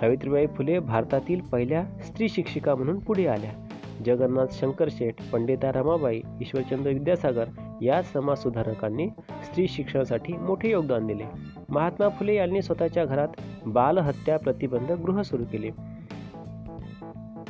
सावित्रीबाई 0.00 0.46
फुले 0.46 0.78
भारतातील 0.78 1.40
पहिल्या 1.40 1.84
स्त्री 1.84 2.28
शिक्षिका 2.28 2.74
म्हणून 2.74 2.98
पुढे 2.98 3.26
आल्या. 3.26 3.65
जगन्नाथ 4.04 4.46
शंकर 4.50 4.88
शेठ 4.90 5.14
पंडिता 5.32 5.72
रमाबाई 5.72 6.20
ईश्वरचंद्र 6.40 6.90
विद्यासागर 6.90 7.44
या 7.82 8.02
समाजसुधारकांनी 8.02 9.08
स्त्री 9.44 9.68
शिक्षणासाठी 9.68 10.32
मोठे 10.32 10.70
योगदान 10.70 11.06
दिले. 11.06 11.24
महात्मा 11.68 12.08
फुले 12.08 12.34
यांनी 12.34 12.62
स्वतःच्या 12.62 13.04
घरात 13.04 13.28
बालहत्या 13.66 14.38
प्रतिबंध 14.38 14.92
गृह 14.92 15.22
सुरू 15.22 15.44
केले. 15.52 15.70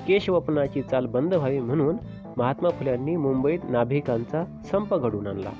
केशवपनाची 0.08 0.82
चाल 0.82 1.06
बंद 1.06 1.34
व्हावी 1.34 1.60
म्हणून 1.60 1.96
महात्मा 2.36 2.70
फुल्यांनी 2.70 3.16
मुंबईत 3.16 3.58
नाभिकांचा 3.70 4.62
संप 4.64 4.94
घडून 4.94 5.26
आणला. 5.26 5.50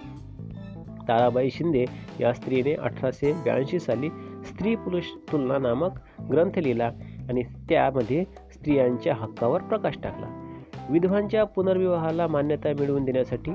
ताराबाई 1.08 1.50
शिंदे 1.50 1.84
या 2.20 2.32
स्त्रीने 2.32 2.74
अठराशे 2.74 3.32
ब्याऐंशी 3.32 3.78
साली 3.78 4.08
स्त्री 4.44 4.74
पुरुष 4.74 5.04
तुलना 5.32 5.58
नामक 5.58 5.90
ग्रंथ 6.32 6.58
लिहिला 6.58 6.86
आणि 7.28 7.42
त्यामध्ये 7.42 8.24
स्त्रियांच्या 8.52 9.14
हक्कावर 9.14 9.62
प्रकाश 9.62 9.94
टाकला. 10.02 10.45
विधवांच्या 10.90 11.44
पुनर्विवाहाला 11.44 12.26
मान्यता 12.26 12.68
मिळवून 12.68 13.04
देण्यासाठी 13.04 13.50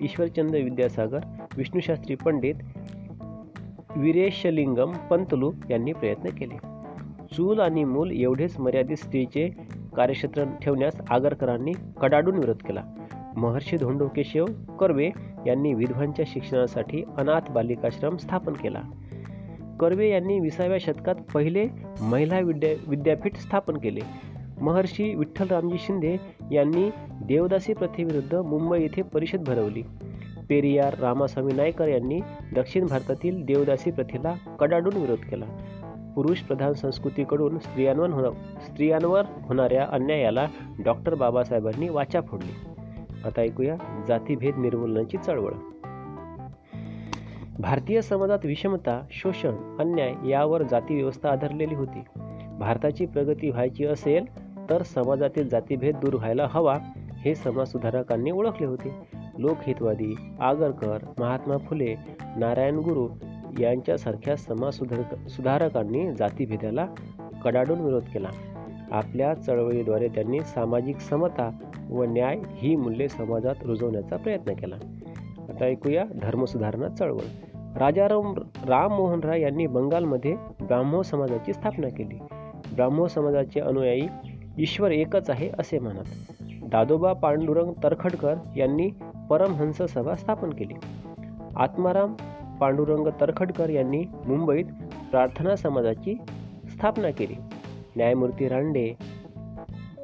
ईश्वरचंद्र 0.00 0.58
विद्यासागर 0.58 1.18
विष्णुशास्त्री 1.56 2.14
पंडित 2.14 2.54
विरेशलिंगम 3.96 4.92
पंतलू 4.92 5.52
यांनी 5.70 5.92
प्रयत्न 5.92 6.28
केले. 6.28 6.54
चूल 7.36 7.60
आणि 7.60 7.84
मूल 7.84 8.10
एवढेच 8.10 8.60
मर्यादित 8.60 8.96
स्त्रीचे 8.96 9.48
कार्यक्षेत्र 9.96 10.44
ठेवण्यास 10.62 11.00
आगरकरांनी 11.10 11.72
कडाडून 12.00 12.36
विरोध 12.36 12.56
केला. 12.56 12.82
महर्षी 13.36 13.76
धोंडो 13.76 14.08
केशव 14.08 14.44
कर्वे 14.80 15.10
यांनी 15.46 15.74
विधवांच्या 15.74 16.24
शिक्षणासाठी 16.28 17.02
अनाथ 17.16 17.50
बालिकाश्रम 17.50 18.16
स्थापन 18.16 18.52
केला. 18.52 18.82
कर्वे 19.80 20.10
यांनी 20.10 20.40
विसाव्या 20.40 20.78
शतकात 20.80 21.14
पहिले 21.34 21.66
महिला 22.00 22.38
विद्या 22.38 22.70
विद्यापीठ 22.86 23.36
स्थापन 23.36 23.76
केले. 23.76 24.00
महर्षी 24.60 25.14
विठ्ठलरामजी 25.14 25.76
शिंदे 25.78 26.16
यांनी 26.52 26.90
देवदासी 27.10 27.74
प्रथेविरुद्ध 27.74 28.34
मुंबई 28.34 28.82
येथे 28.82 29.02
परिषद 29.02 29.44
भरवली. 29.44 29.82
पेरियार 30.48 30.98
रामास्वामी 30.98 31.52
नायकर 31.52 31.88
यांनी 31.88 32.20
दक्षिण 32.54 32.86
भारतातील 32.86 33.44
देवदासी 33.44 33.90
प्रथेला 33.90 34.34
कडाडून 34.60 34.96
विरोध 34.96 35.18
केला. 35.18 35.44
पुरुष 36.16 36.38
प्रधान 36.38 36.72
संस्कृतीकडून 36.72 37.58
स्त्रियांवर 37.58 38.10
होणा 38.10 38.60
स्त्रियांवर 38.60 39.22
होणाऱ्या 39.42 39.86
अन्यायाला 39.92 40.46
डॉक्टर 40.84 41.14
बाबासाहेबांनी 41.14 41.88
वाचा 41.88 42.20
फोडली. 42.20 42.52
आता 43.24 43.40
ऐकूया 43.40 44.04
जातीभेद 44.08 44.56
निर्मूलनाची 44.56 45.16
चळवळ. 45.16 45.52
भारतीय 47.58 48.00
समाजात 48.00 48.38
विषमता 48.44 49.06
शोषण 49.10 49.78
अन्याय 49.78 50.14
यावर 50.28 50.62
जाती 50.62 50.94
व्यवस्था 50.94 51.30
आधारलेली 51.30 51.74
होती. 51.74 52.00
भारताची 52.58 53.06
प्रगती 53.06 53.50
व्हायची 53.50 53.84
असेल 53.84 54.45
तर 54.70 54.82
समाजातील 54.82 55.48
जातीभेद 55.48 55.96
दूर 55.96 56.14
व्हायला 56.14 56.48
हवा 56.50 56.78
हे 57.18 57.34
समाजसुधारकांनी 57.34 58.30
ओळखले 58.30 58.66
होते. 58.66 58.92
लोकहितवादी 59.38 60.14
आगरकर 60.40 60.98
महात्मा 61.18 61.56
फुले 61.56 61.94
नारायण 62.36 62.76
गुरु 62.76 63.08
यांच्यासारख्या 63.58 64.36
समाजसुधारक 64.36 65.28
सुधारकांनी 65.28 66.12
जातीभेदाला 66.12 66.86
कडाडून 67.44 67.80
विरोध 67.80 68.02
केला. 68.02 68.28
आपल्या 68.90 69.34
चळवळीद्वारे 69.34 70.08
त्यांनी 70.08 70.40
सामाजिक 70.40 70.96
समता 70.96 71.50
व 71.90 72.04
न्याय 72.04 72.36
ही 72.46 72.76
मूल्ये 72.76 73.08
समाजात 73.08 73.54
रुजवण्याचा 73.64 74.16
प्रयत्न 74.16 74.52
केला. 74.52 74.76
आता 75.48 75.64
ऐकूया 75.64 76.04
धर्मसुधारणा 76.22 76.88
चळवळ. 76.88 77.54
राजाराम 77.76 78.34
राममोहन 78.68 79.20
राय 79.20 79.40
यांनी 79.40 79.66
बंगालमध्ये 79.66 80.34
ब्राह्मो 80.60 81.02
समाजाची 81.02 81.52
स्थापना 81.52 81.88
केली. 81.88 82.18
ब्राह्मो 82.74 83.08
समाजाचे 83.08 83.60
अनुयायी 83.60 84.08
ईश्वर 84.58 84.90
एकच 84.90 85.30
आहे 85.30 85.50
असे 85.58 85.78
म्हणत. 85.78 86.04
दादोबा 86.62 87.12
पांडुरंग 87.12 87.72
तरखडकर 87.84 88.34
यांनी 88.56 88.90
परमहंस 89.30 89.82
सभा 89.82 90.14
स्थापन 90.14 90.50
केली. 90.50 90.74
आत्माराम 91.56 92.14
पांडुरंग 92.60 93.08
तरखडकर 93.20 93.68
यांनी 93.68 94.04
मुंबईत 94.26 94.64
प्रार्थना 95.10 95.56
समाजाची 95.56 96.18
स्थापना 96.68 97.10
केली. 97.10 97.34
न्यायमूर्ती 97.96 98.48
रांडे 98.48 98.92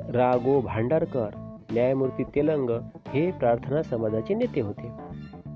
रा 0.08 0.36
गो 0.36 0.60
भांडारकर 0.60 1.56
न्यायमूर्ती 1.72 2.22
तेलंग 2.22 2.70
हे 3.08 3.30
प्रार्थना 3.30 3.82
समाजाचे 3.82 4.34
नेते 4.34 4.60
होते. 4.60 4.88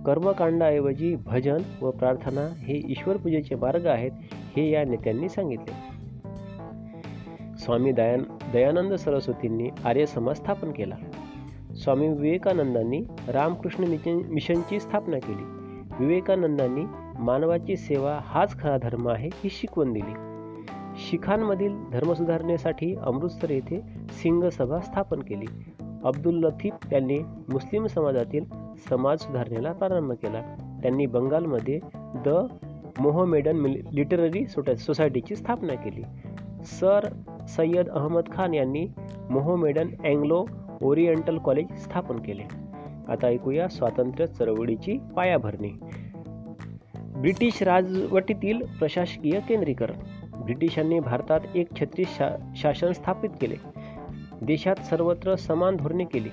कर्मकांडाऐवजी 0.06 1.16
भजन 1.16 1.58
व 1.82 1.90
प्रार्थना 1.90 2.48
हे 2.58 2.82
ईश्वरपूजेचे 2.88 3.54
मार्ग 3.54 3.86
आहेत 3.86 4.10
हे 4.56 4.70
या 4.70 4.84
नेत्यांनी 4.84 5.28
सांगितले. 5.28 5.95
स्वामी 7.66 7.92
दयान 7.92 8.22
दयानंद 8.52 8.94
सरस्वतींनी 8.94 9.68
आर्य 9.84 10.06
समाज 10.06 10.36
स्थापन 10.36 10.70
केला. 10.72 10.94
स्वामी 11.74 12.08
विवेकानंदांनी 12.08 13.02
रामकृष्ण 13.28 13.84
मिशन 13.84 14.20
मिशनची 14.28 14.80
स्थापना 14.80 15.18
केली. 15.18 15.42
विवेकानंदांनी 16.00 16.84
मानवाची 17.18 17.76
सेवा 17.76 18.18
हाच 18.22 18.60
खरा 18.60 18.78
धर्म 18.78 19.08
आहे 19.08 19.28
ही 19.34 19.50
शिकवण 19.50 19.92
दिली. 19.92 20.14
शिखांमधील 20.96 21.76
धर्मसुधारणेसाठी 21.92 22.94
अमृतसर 22.94 23.50
येथे 23.50 23.80
सिंग 24.10 24.44
सभा 24.44 24.80
स्थापन 24.80 25.20
केली. 25.20 25.46
अब्दुल 26.04 26.34
लतीफ 26.34 26.92
यांनी 26.92 27.18
मुस्लिम 27.48 27.86
समाजातील 27.86 28.44
समाज 28.88 29.18
सुधारणेला 29.18 29.72
प्रारंभ 29.72 30.12
केला. 30.12 30.42
त्यांनी 30.82 31.06
बंगालमध्ये 31.06 31.80
द 31.94 32.28
मोहमेडन 32.98 33.56
लिटररी 33.92 34.46
सोसायटीची 34.46 35.36
स्थापना 35.36 35.74
केली. 35.74 36.02
सर 36.64 37.08
सय्यद 37.46 37.88
अहमद 37.88 38.32
खान 38.32 38.54
यांनी 38.54 38.86
मोहमेडन 39.30 39.88
अँग्लो 40.04 40.46
ओरिएंटल 40.82 41.38
कॉलेज 41.38 41.76
स्थापन 41.76 42.16
केले. 42.16 42.42
आता 43.08 43.26
ऐकूया 43.26 43.68
स्वातंत्र्य 43.68 44.26
चळवळीची 44.26 44.98
पायाभरणी. 45.16 45.70
ब्रिटिश 46.94 47.62
राजवटीतील 47.62 48.62
प्रशासकीय 48.78 49.40
केंद्रीकरण. 49.40 49.94
ब्रिटिशांनी 50.42 51.00
भारतात 51.00 51.40
एक 51.54 51.66
छत्री 51.80 52.04
शा 52.06 52.52
शासन 52.56 52.92
स्थापित 52.92 53.30
केले. 53.40 53.54
देशात 54.42 54.76
सर्वत्र 54.76 55.34
समान 55.34 55.76
धोरणे 55.76 56.04
केली. 56.04 56.28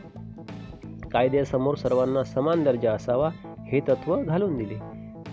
कायद्यासमोर 1.12 1.75
सर्वांना 1.75 2.24
समान 2.24 2.63
दर्जा 2.63 2.93
असावा 2.93 3.29
हे 3.67 3.79
तत्व 3.79 4.22
घालून 4.22 4.58
दिले. 4.58 4.75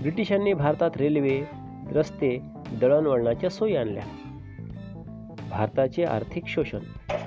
ब्रिटिशांनी 0.01 0.53
भारतात 0.53 0.91
रेल्वे 0.97 1.43
रस्ते 1.93 2.43
दळणवळणाच्या 2.81 3.51
सोयी 3.51 3.77
आणल्या. 3.77 4.03
भारताचे 5.51 6.05
आर्थिक 6.05 6.45
शोषण. 6.47 6.79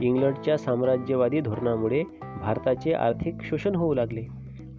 इंग्लंडच्या 0.01 0.57
साम्राज्यवादी 0.57 1.41
धोरणामुळे 1.41 2.03
भारताचे 2.21 2.93
आर्थिक 2.93 3.35
शोषण 3.41 3.75
होऊ 3.75 3.93
लागले. 3.93 4.27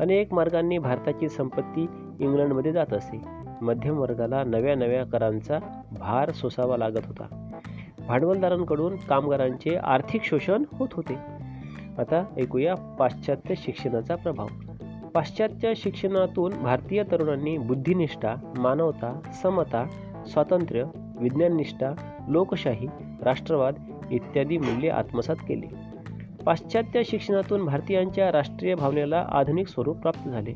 अनेक 0.01 0.35
मार्गांनी 0.35 0.79
भारताची 0.79 1.29
संपत्ती 1.29 1.87
इंग्लंडमध्ये 2.21 2.73
जात 2.73 2.93
असे. 2.93 3.21
मध्यम 3.63 3.99
वर्गाला 3.99 4.45
नव्या 4.45 4.75
नव्या 4.75 5.05
करांचा 5.05 5.59
भार 5.99 6.31
सोसावा 6.31 6.77
लागत 6.77 7.07
होता. 7.07 7.51
भांडवलदारांकडून 8.09 8.97
कामगारांचे 8.97 9.77
आर्थिक 9.77 10.23
शोषण 10.25 10.63
होत 10.73 10.89
होते. 10.93 11.15
आता 11.99 12.25
ऐकूया 12.37 12.75
पाश्चात्य 12.75 13.55
शिक्षणाचा 13.57 14.15
प्रभाव. 14.15 14.47
पाश्चात्य 15.15 15.73
शिक्षणातून 15.77 16.53
भारतीय 16.63 17.03
तरुणांनी 17.03 17.59
बुद्धिनिष्ठा 17.59 18.35
मानवता 18.59 19.21
समता 19.43 19.87
स्वातंत्र्य 20.27 20.85
विज्ञाननिष्ठा 21.21 21.95
लोकशाही 22.29 22.89
राष्ट्रवाद 23.25 23.75
इत्यादी 24.11 24.59
मूल्ये 24.59 24.91
आत्मसात 24.91 25.37
केली. 25.49 25.67
पाश्चात्य 26.47 27.03
शिक्षणातून 27.05 27.65
भारतीयांच्या 27.65 28.33
राष्ट्रीय 28.33 28.75
भावनेला 28.75 29.27
आधुनिक 29.29 29.69
स्वरूप 29.69 29.97
प्राप्त 29.97 30.29
झाले. 30.29 30.55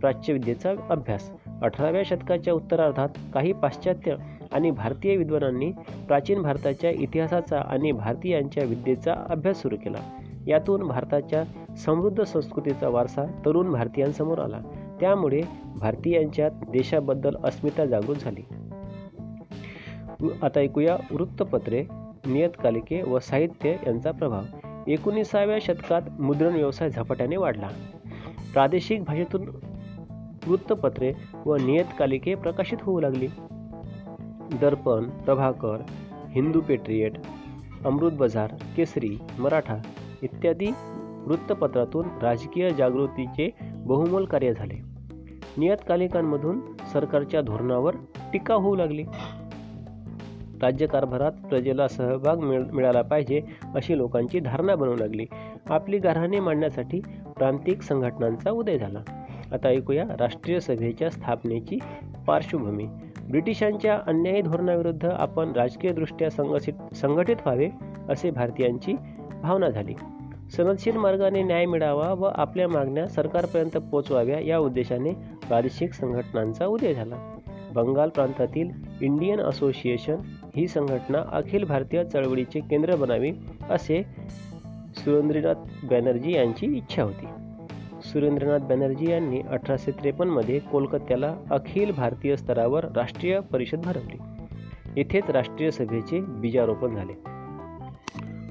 प्राच्यविद्येचा 0.00 0.72
अभ्यास. 0.90 1.30
अठराव्या 1.62 2.02
शतकाच्या 2.04 2.54
उत्तरार्धात 2.54 3.08
काही 3.34 3.52
पाश्चात्य 3.52 4.16
आणि 4.52 4.70
भारतीय 4.70 5.16
विद्वानांनी 5.16 5.72
प्राचीन 6.08 6.42
भारताच्या 6.42 6.90
इतिहासाचा 6.90 7.60
आणि 7.60 7.92
भारतीयांच्या 7.92 8.64
विद्येचा 8.64 9.14
अभ्यास 9.30 9.62
सुरू 9.62 9.76
केला. 9.76 9.98
यातून 10.46 10.82
भारताच्या 10.82 11.74
समृद्ध 11.76 12.22
संस्कृतीचा 12.22 12.88
वारसा 12.88 13.24
तरुण 13.24 13.72
भारतीयांसमोर 13.72 14.38
आला. 14.38 14.58
त्यामुळे 15.00 15.42
भारतीयांच्यात 15.76 16.50
देशाबद्दल 16.50 17.36
अस्मिता 17.44 17.84
जागृत 17.84 18.16
झाली. 18.16 18.44
आता 20.42 20.60
ऐकूया 20.60 20.96
वृत्तपत्रे 21.10 21.84
नियतकालिके 22.26 23.02
व 23.02 23.18
साहित्य 23.18 23.70
यांचा 23.86 24.10
प्रभाव 24.10 24.42
एकोणीसाव्या 24.86 25.58
शतकात 25.60 26.02
मुद्रण 26.20 26.54
व्यवसाय 26.54 26.90
झपाट्याने 26.90 27.36
वाढला. 27.36 27.68
प्रादेशिक 28.52 29.04
भाषेतून 29.04 29.48
वृत्तपत्रे 30.46 31.12
व 31.46 31.56
नियतकालिके 31.56 32.34
प्रकाशित 32.34 32.78
होऊ 32.82 33.00
लागली. 33.00 33.26
दर्पण 34.60 35.04
प्रभाकर 35.04 35.82
हिंदू 36.30 36.60
पेट्रियट 36.60 37.12
अमृत 37.84 38.12
बाजार 38.12 38.54
केसरी 38.76 39.18
मराठा 39.38 39.76
इत्यादी 40.22 40.66
वृत्तपत्रातून 41.26 42.06
राजकीय 42.22 42.70
जागृतीचे 42.70 43.50
बहुमोल 43.62 44.24
कार्य 44.24 44.54
झाले. 44.54 44.74
नियतकालिकांमधून 45.58 46.60
सरकारच्या 46.92 47.40
धोरणावर 47.40 47.94
टीका 48.32 48.54
होऊ 48.54 48.74
लागली. 48.74 49.04
राज्यकारभारात 50.62 51.32
प्रजेला 51.32 51.88
सहभाग 51.88 52.38
मिळ 52.38 52.62
मिळाला 52.72 53.02
पाहिजे 53.02 53.42
अशी 53.74 53.98
लोकांची 53.98 54.40
धारणा 54.40 54.74
बनवू 54.74 54.96
लागली. 54.96 55.26
आपली 55.66 55.98
गारहाणे 55.98 56.40
मांडण्यासाठी 56.40 57.00
प्रांतिक 57.36 57.82
संघटनांचा 57.82 58.50
उदय 58.50 58.78
झाला. 58.78 58.98
आता 59.52 59.68
ऐकूया 59.68 60.04
राष्ट्रीय 60.20 60.60
सभेच्या 60.60 61.10
स्थापनेची 61.10 61.78
पार्श्वभूमी. 62.26 62.86
ब्रिटिशांच्या 63.30 64.00
अन्यायी 64.06 64.42
धोरणाविरुद्ध 64.42 65.04
आपण 65.04 65.52
राजकीयदृष्ट्या 65.52 66.30
संघसित 66.30 66.94
संघटित 66.94 67.36
व्हावे 67.40 67.68
असे 68.08 68.30
भारतीयांची 68.30 68.92
भावना 69.42 69.68
झाली. 69.68 69.94
सनदशील 70.56 70.96
मार्गाने 70.96 71.42
न्याय 71.42 71.66
मिळावा 71.66 72.12
व 72.12 72.24
आपल्या 72.34 72.68
मागण्या 72.68 73.06
सरकारपर्यंत 73.06 73.76
पोचवाव्या 73.76 74.40
या 74.40 74.58
उद्देशाने 74.58 75.12
प्रादेशिक 75.48 75.92
संघटनांचा 75.92 76.66
उदय 76.66 76.94
झाला. 76.94 77.32
बंगाल 77.74 78.08
प्रांतातील 78.08 78.70
इंडियन 79.00 79.40
असोसिएशन 79.40 80.16
ही 80.56 80.68
संघटना 80.68 81.18
अखिल 81.32 81.64
भारतीय 81.64 82.04
चळवळीचे 82.04 82.60
केंद्र 82.60 82.96
बनावी 82.96 83.32
असे 83.70 84.02
सुरेंद्रनाथ 84.94 85.86
बॅनर्जी 85.86 86.32
यांची 86.32 86.66
इच्छा 86.66 87.02
होती. 87.02 87.26
सुरेंद्रनाथ 88.02 88.58
बॅनर्जी 88.58 89.10
यांनी 89.10 89.40
अठराशे 89.40 89.90
त्रेपन्नमध्ये 89.90 90.58
कोलकात्याला 90.58 91.36
अखिल 91.50 91.90
भारतीय 91.90 92.36
स्तरावर 92.36 92.84
राष्ट्रीय 92.84 93.40
परिषद 93.40 93.78
भरवली. 93.78 94.16
येथेच 94.96 95.30
राष्ट्रीय 95.30 95.70
सभेचे 95.70 96.20
बीजारोपण 96.20 96.94
झाले. 96.94 97.12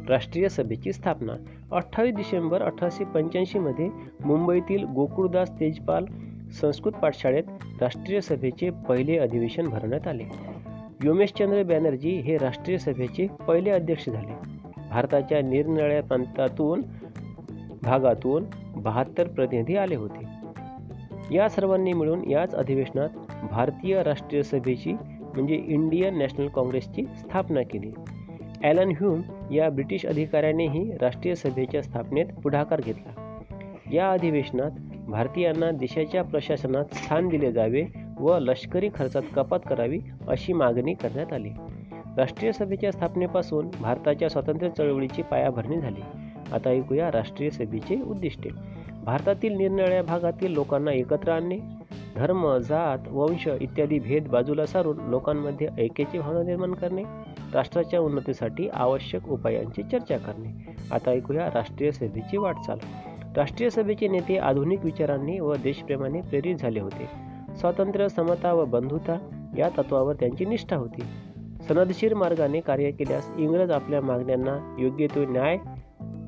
राष्ट्रीय 0.10 0.50
सभेची 0.50 0.94
स्थापना 0.94 1.34
अठ्ठावीस 1.72 2.16
डिसेंबर 2.16 2.62
अठराशे 2.62 3.04
पंच्याऐंशीमध्ये 3.04 3.90
मुंबईतील 4.26 4.84
गोकुळदास 4.84 5.52
तेजपाल 5.52 6.06
संस्कृत 6.62 6.92
पाठशाळेत 6.92 7.44
राष्ट्रीय 7.82 8.22
सभेचे 8.22 8.70
पहिले 8.70 9.18
अधिवेशन 9.18 9.70
भरवण्यात 9.70 10.08
आले. 10.08 10.55
योमेशचंद्र 11.04 11.64
बॅनर्जी 11.64 12.10
हे 12.10 12.38
राष्ट्रीय 12.38 12.78
सभेचे 12.78 13.28
पहिले 13.48 13.70
अध्यक्ष 13.70 14.10
झाले. 14.10 14.34
भारताच्या 14.90 15.42
निरनिराळ्या 15.42 16.04
प्रांतातून 16.04 16.82
भागातून 17.84 18.46
बहात्तर 18.76 19.28
प्रतिनिधी 19.28 19.76
आले 19.76 19.96
होते. 19.96 20.26
या 21.36 21.50
सर्वांनी 21.50 21.94
मिळून 21.94 22.30
याच 22.30 22.56
अधिवेशनात 22.56 23.10
भारतीय 23.52 24.04
राष्ट्रीय 24.04 24.44
सभेची 24.44 24.94
म्हणजे 24.94 25.56
इंडियन 25.56 26.18
नॅशनल 26.18 26.48
काँग्रेसची 26.48 27.06
स्थापना 27.06 27.62
केली. 27.62 27.92
ॲलन 28.64 28.90
ह्यूम 28.90 29.22
या 29.52 29.70
ब्रिटिश 29.70 30.06
अधिकाऱ्यानेही 30.06 30.92
राष्ट्रीय 31.02 31.36
सभेच्या 31.36 31.82
स्थापनेत 31.82 32.26
पुढाकार 32.26 32.82
घेतला. 32.82 33.42
या 33.92 34.12
अधिवेशनात 34.12 34.72
भारतीयांना 35.08 35.72
देशाच्या 35.72 36.24
प्रशासनात 36.24 36.86
स्थान 36.96 37.28
दिले 37.28 37.52
जावे 37.52 38.05
व 38.20 38.38
लष्करी 38.40 38.90
खर्चात 38.96 39.22
कपात 39.36 39.60
करावी 39.70 40.00
अशी 40.28 40.54
मागणी 40.54 40.94
करण्यात 40.94 41.34
आली. 41.34 41.50
राष्ट्रीय 42.18 42.52
सभेच्या 42.52 42.92
स्थापनेपासून 42.92 43.68
भारताच्या 43.82 44.30
स्वातंत्र्य 44.30 44.70
चळवळीची 44.70 45.22
पायाभरणी 45.22 45.80
झाली. 45.80 46.02
आता 46.54 46.70
ऐकूया 46.70 47.12
राष्ट्रीय 47.12 47.50
सभेचे 47.50 48.02
उद्दिष्टे. 48.02 48.50
भारतातील 49.04 49.54
निरनिराळ्या 49.54 50.04
भागातील 50.04 50.52
लोकांना 50.52 50.92
एकत्र 50.92 51.32
आणणे 51.32 51.58
धर्म 52.16 52.58
जात 52.58 53.08
वंश 53.08 53.50
इत्यादी 53.62 54.00
भेद 54.00 54.28
बाजूला 54.28 54.66
सारून 54.66 54.98
लोकांमध्ये 55.10 55.68
ऐक्याची 55.80 56.20
भावना 56.20 56.44
निर्माण 56.44 56.74
करणे 56.74 57.04
राष्ट्राच्या 57.54 58.00
उन्नतीसाठी 58.00 58.70
आवश्यक 58.70 59.30
उपायांची 59.30 59.84
चर्चा 59.84 60.18
करणे. 60.18 60.76
आता 60.92 61.12
ऐकूया 61.12 61.48
राष्ट्रीय 61.54 61.92
सभेची 61.92 62.38
वाटचाल. 62.38 62.78
राष्ट्रीय 63.36 63.70
सभेचे 63.70 64.08
नेते 64.08 64.38
आधुनिक 64.38 64.86
विचारांनी 64.86 65.40
व 65.40 65.56
देशप्रेमाने 65.56 66.22
प्रेरित 66.22 66.56
झाले 66.56 66.80
होते. 66.80 67.35
स्वातंत्र्य 67.56 68.10
समता 68.10 68.54
व 68.54 68.66
बंधुता 68.66 69.18
या 69.58 69.70
तत्वावर 69.70 70.16
त्यांची 70.16 70.46
निष्ठा 70.46 70.76
होती. 70.76 71.02
सनदशीर 71.68 72.14
मार्गाने 72.14 72.60
कार्य 72.60 72.92
केल्यास 72.92 73.32
इंग्रज 73.38 73.72
आपल्या 73.72 74.02
मागण्यांना 74.02 74.76
योग्य 74.80 75.08
तो 75.08 75.26
न्याय 75.26 75.58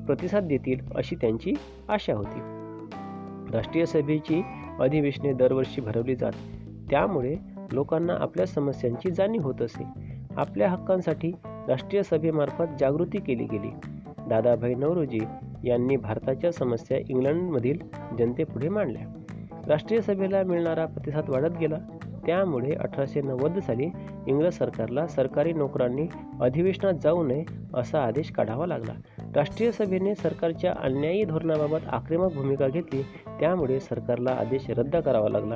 प्रतिसाद 0.06 0.44
देतील 0.44 0.80
अशी 0.94 1.16
त्यांची 1.16 1.54
आशा 1.88 2.14
होती. 2.14 2.40
राष्ट्रीय 3.52 3.86
सभेची 3.86 4.42
अधिवेशने 4.80 5.32
दरवर्षी 5.32 5.80
भरवली 5.80 6.14
जात 6.14 6.32
त्यामुळे 6.90 7.36
लोकांना 7.72 8.12
आपल्या 8.20 8.46
समस्यांची 8.46 9.10
जाणीव 9.10 9.42
होत 9.42 9.62
असे. 9.62 9.86
आपल्या 10.36 10.70
हक्कांसाठी 10.70 11.32
राष्ट्रीय 11.44 12.02
सभेमार्फत 12.02 12.64
जागृती 12.80 13.18
केली 13.20 13.44
गेली. 13.44 13.70
दादाभाई 14.28 14.74
नवरोजी 14.74 15.20
यांनी 15.64 15.96
भारताच्या 15.96 16.52
समस्या 16.52 16.98
इंग्लंडमधील 16.98 17.78
जनतेपुढे 18.18 18.68
मांडल्या. 18.68 19.17
राष्ट्रीय 19.68 20.00
सभेला 20.00 20.42
मिळणारा 20.42 20.86
प्रतिसाद 20.86 21.24
वाढत 21.28 21.58
गेला. 21.60 21.76
त्यामुळे 22.26 22.74
अठराशे 22.74 23.20
नव्वद 23.20 23.58
साली 23.58 23.90
इंग्रज 24.26 24.52
सरकारला 24.52 25.06
सरकारी 25.06 25.52
नोकरांनी 25.52 26.06
अधिवेशनात 26.40 26.94
जाऊ 27.02 27.26
नये 27.26 27.44
असा 27.74 28.02
आदेश 28.02 28.30
काढावा 28.30 28.66
लागला. 28.66 28.92
राष्ट्रीय 29.36 29.72
सभेने 29.72 30.14
सरकारच्या 30.14 30.74
अन्यायी 30.82 31.24
धोरणाबाबत 31.24 31.88
आक्रमक 31.88 32.34
भूमिका 32.34 32.68
घेतली. 32.68 33.02
त्यामुळे 33.40 33.80
सरकारला 33.80 34.30
आदेश 34.30 34.70
रद्द 34.70 34.96
करावा 34.96 35.28
लागला. 35.28 35.54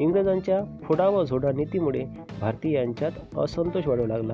इंग्रजांच्या 0.00 0.78
फोडा 0.82 1.08
व 1.08 1.24
झोडा 1.24 1.52
नीतीमुळे 1.52 2.04
भारतीयांच्यात 2.40 3.38
असंतोष 3.38 3.86
वाढू 3.86 4.06
लागला. 4.06 4.32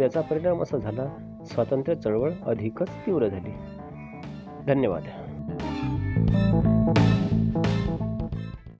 याचा 0.00 0.20
परिणाम 0.20 0.62
असा 0.62 0.76
झाला 0.76 1.36
स्वातंत्र्य 1.46 1.94
चळवळ 1.94 2.30
अधिकच 2.46 2.88
तीव्र 2.88 3.28
झाली. 3.28 3.50
धन्यवाद. 4.66 5.02